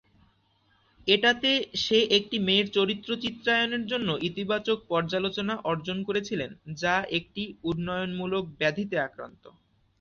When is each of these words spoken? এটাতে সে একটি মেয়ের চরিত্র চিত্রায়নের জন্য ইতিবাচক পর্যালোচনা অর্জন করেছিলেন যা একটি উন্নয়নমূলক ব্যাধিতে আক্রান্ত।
এটাতে 1.07 1.51
সে 1.81 1.99
একটি 2.17 2.37
মেয়ের 2.39 2.67
চরিত্র 2.77 3.09
চিত্রায়নের 3.23 3.83
জন্য 3.85 4.09
ইতিবাচক 4.29 4.77
পর্যালোচনা 4.89 5.53
অর্জন 5.71 5.97
করেছিলেন 6.07 6.49
যা 6.81 6.95
একটি 7.17 7.41
উন্নয়নমূলক 7.63 8.43
ব্যাধিতে 8.59 8.95
আক্রান্ত। 8.99 9.43